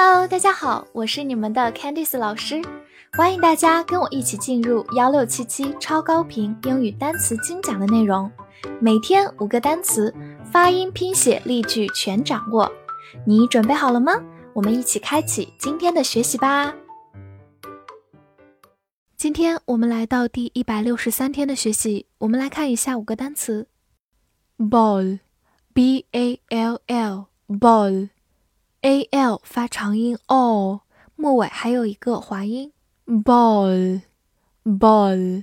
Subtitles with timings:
[0.00, 2.62] Hello，大家好，我是你们的 Candice 老师，
[3.14, 8.30] 欢迎大家跟我一起进入幺六七七超高频英语单词精讲的内容，
[8.80, 10.14] 每天五个单词，
[10.52, 12.70] 发音、拼写、例句全掌握，
[13.26, 14.12] 你准备好了吗？
[14.52, 16.72] 我们一起开启今天的学习吧。
[19.16, 23.66] 今天我们来到第一百六十三天的学习，我们来看一下五个单词
[24.58, 28.10] ：ball，b a l l，ball。
[28.80, 30.82] A l 发长音 o，
[31.16, 32.72] 末尾还有一个滑音
[33.06, 34.02] ball
[34.64, 35.42] ball，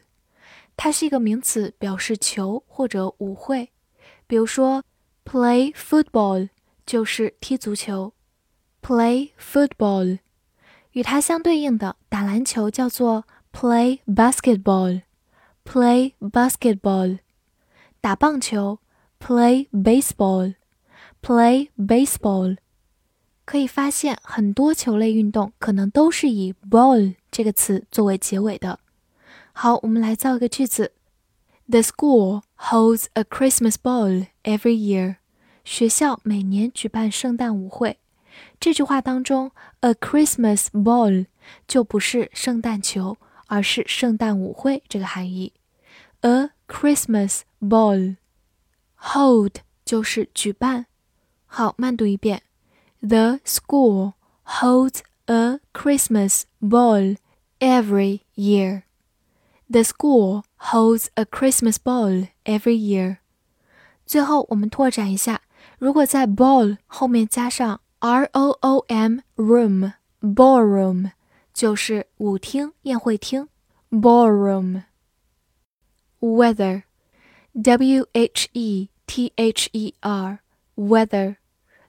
[0.78, 3.72] 它是一个名词，表示球或者舞会。
[4.26, 4.84] 比如说
[5.26, 6.48] play football
[6.86, 8.14] 就是踢足球
[8.82, 10.20] ，play football。
[10.92, 15.02] 与它相对应的打篮球叫做 play basketball
[15.66, 17.20] play basketball。
[18.00, 18.80] 打棒球
[19.20, 20.56] play baseball
[21.22, 22.56] play baseball。
[23.46, 28.80] 可以发现，很多球类运动可能都是以 ball 这个词作为结尾的。
[29.54, 30.92] 好，我们来造一个句子
[31.68, 35.18] ：The school holds a Christmas ball every year。
[35.64, 38.00] 学校每年举办圣诞舞会。
[38.60, 41.28] 这句话当中，a Christmas ball
[41.68, 43.18] 就不是圣诞球，
[43.48, 45.54] 而是圣诞舞会这个含义。
[46.22, 48.18] a Christmas ball，hold
[49.86, 50.88] 就是举办。
[51.46, 52.42] 好，慢读一遍。
[53.05, 54.15] The school
[54.45, 57.17] holds a Christmas ball
[57.61, 58.85] every year.
[59.71, 63.19] The school holds a Christmas ball every year.
[64.05, 65.43] 最后，我们拓展一下，
[65.79, 71.13] 如果在 ball 后面加上 r o o m room ballroom，
[71.55, 73.49] 就是舞厅、宴会厅
[73.91, 76.83] ballroom。Weather,
[77.55, 80.41] w h e t h e r,
[80.77, 81.37] weather。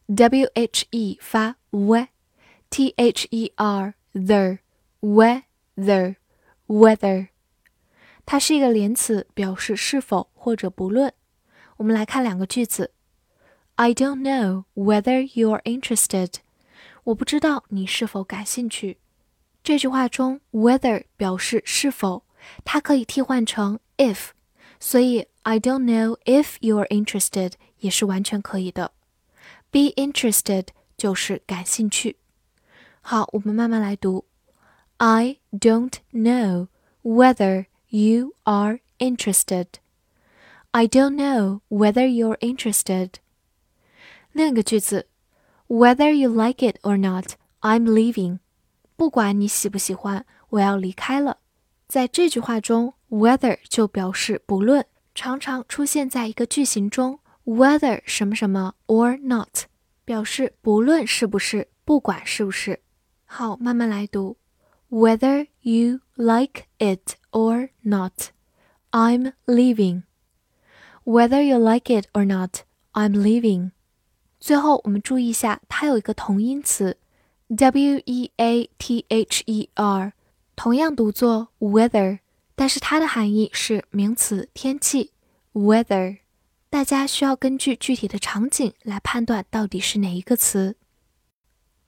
[0.07, 4.59] W h e 发 w，t h e r the
[5.01, 6.17] weather
[6.69, 7.28] weather，
[8.25, 11.12] 它是一个连词，表示是否或者不论。
[11.78, 12.93] 我们来看两个句子
[13.75, 16.34] ：I don't know whether you are interested。
[17.05, 18.99] 我不知道你是否感兴趣。
[19.65, 22.22] 这句话中 whether 表示是否，
[22.65, 24.28] 它可以替换成 if，
[24.78, 28.93] 所以 I don't know if you are interested 也是完全可以的。
[29.75, 32.18] Be interested 就是感兴趣。
[33.02, 34.25] 好，我们慢慢来读。
[34.97, 36.68] I don't know
[37.03, 39.68] whether you are interested.
[40.72, 43.16] I don't know whether you're interested.
[44.31, 45.07] 另一个句子，
[45.68, 48.40] Whether you like it or not, I'm leaving.
[48.96, 51.40] 不管你喜不喜欢，我要离开了。
[51.88, 54.85] 在这句话中，whether 就表示不论，
[55.16, 57.19] 常常出现在一个句型中。
[57.46, 59.66] whether 什么什么 or not
[60.06, 62.81] 表示不论是不是，不管是不是。
[63.25, 64.38] 好，慢慢来读。
[64.90, 68.31] Whether you like it or not,
[68.91, 70.03] I'm leaving.
[71.06, 73.72] Whether you like it or not, I'm leaving.
[74.40, 76.97] 最后，我们注意一下，它有一个同音词，
[77.47, 80.13] w e a t h e r，
[80.56, 82.19] 同样读作 weather，
[82.56, 85.12] 但是它的含义是名词天气
[85.53, 86.18] weather。
[86.76, 90.76] 大家需要根据具体的场景来判断到底是哪一个词。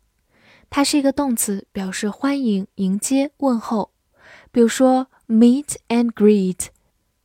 [0.68, 3.92] 它是一个动词，表示欢迎、迎接、问候。
[4.50, 6.66] 比如说，Meet and greet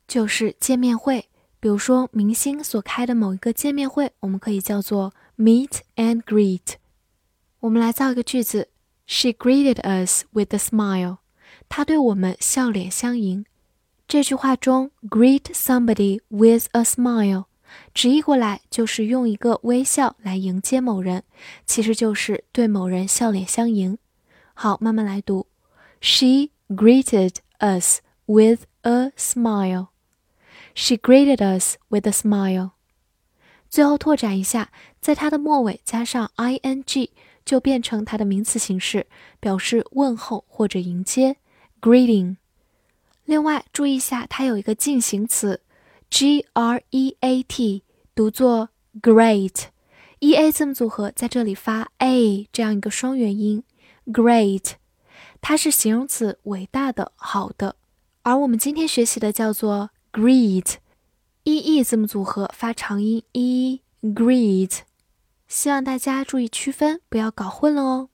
[0.08, 1.28] 就是见面会。
[1.60, 6.76] 比如说，明星所开的某一个见面会，我们可以叫做 Meet and greet。
[7.63, 8.69] 我们来造一个句子：
[9.07, 11.19] She greeted us with a smile。
[11.69, 13.45] 她对我们笑脸相迎。
[14.07, 17.45] 这句话中，greet somebody with a smile，
[17.93, 21.25] 直译过来就是用一个微笑来迎接某人，
[21.67, 23.99] 其实就是对某人笑脸相迎。
[24.55, 25.47] 好，慢慢来读：
[26.01, 32.71] She greeted us with a smile。She greeted us with a smile。
[33.69, 34.71] 最后拓展一下，
[35.01, 37.11] 在它的末尾加上 ing。
[37.46, 39.08] 就变成它的名词形式，
[39.40, 41.38] 表示问候或者迎接
[41.82, 42.38] ，greeting。
[43.26, 45.62] 另外注意一下，它有一个进行词
[46.10, 48.70] ，g r e a t，读作
[49.02, 53.64] great，e a 字母组合在这里发 a 这样一个双元音
[54.06, 54.74] ，great，
[55.42, 57.78] 它是形容词，伟大的、好的。
[58.24, 64.80] 而我们今天学习的叫做 greet，e e 字母组合发长音 e，greet。
[65.53, 68.11] 希望大家注意区分，不要搞混了哦。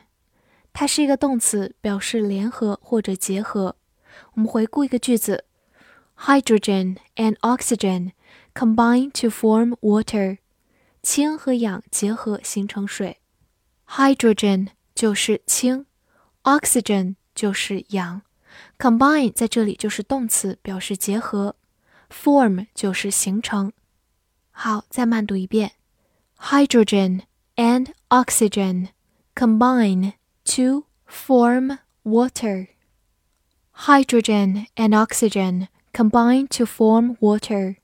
[0.73, 3.75] 它是一个动词，表示联合或者结合。
[4.33, 5.45] 我们回顾一个句子：
[6.17, 8.13] Hydrogen and oxygen
[8.55, 10.39] combine to form water。
[11.01, 13.21] 氢和氧结合形成水。
[13.87, 15.85] Hydrogen 就是氢，
[16.43, 18.21] oxygen 就是氧。
[18.77, 21.55] Combine 在这里就是动词，表示结合。
[22.09, 23.73] Form 就是形成。
[24.51, 25.73] 好，再慢读一遍：
[26.39, 27.23] Hydrogen
[27.55, 28.89] and oxygen
[29.35, 30.13] combine
[30.45, 32.69] to form water.
[33.75, 37.75] Hydrogen and oxygen combine to form water.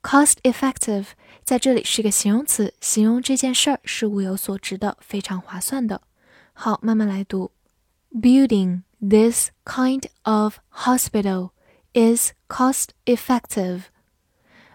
[0.00, 1.06] cost effective
[1.42, 6.02] 在这里是个形容词，形容这件事儿是物有所值的，非常划算的。
[6.52, 7.50] 好，慢慢来读。
[8.12, 11.50] Building this kind of hospital
[11.92, 13.86] is cost effective.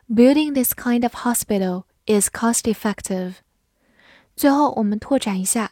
[0.09, 3.35] Building this kind of hospital is cost effective.
[4.35, 5.71] 最后，我们拓展一下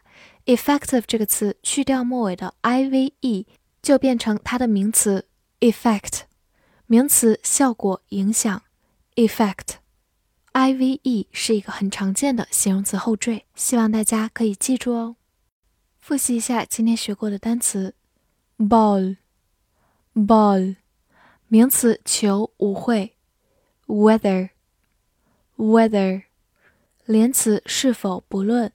[0.50, 3.46] ，effective 这个词去掉末尾的 i v e，
[3.80, 5.28] 就变成它的名词
[5.60, 6.22] effect。
[6.86, 8.64] 名词效果、影响
[9.14, 15.14] ，effect，I V E 是一个很常见的形容词后缀，希望大家可以记住哦。
[16.00, 17.94] 复习一下今天学过的单词
[18.58, 19.14] ：ball，ball，
[21.46, 23.14] 名词球、舞会。
[23.86, 26.24] ；weather，weather，
[27.04, 28.72] 连词是否、不论。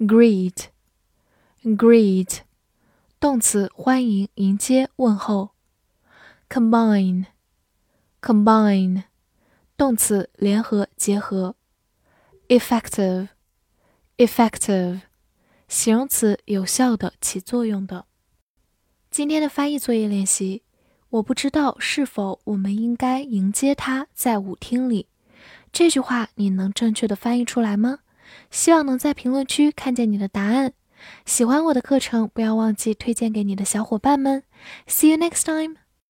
[0.00, 2.38] ；greet，greet，
[3.20, 5.50] 动词欢迎、迎接、问候。
[6.48, 7.26] combine
[8.20, 9.04] combine
[9.76, 11.54] 动词联合结合
[12.48, 13.28] ，effective
[14.16, 15.02] effective
[15.68, 18.06] 形容词有效的起作用的。
[19.10, 20.64] 今天的翻译作业练习，
[21.10, 25.06] 我不知道是否我们应该迎接他在舞厅里。
[25.70, 28.00] 这句话你能正确的翻译出来吗？
[28.50, 30.72] 希望能在评论区看见你的答案。
[31.24, 34.42] 喜欢我的课程，不要忘记推荐给你的小伙伴们。
[34.86, 35.79] See you next time.